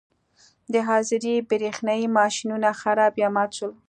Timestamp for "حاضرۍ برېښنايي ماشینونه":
0.87-2.69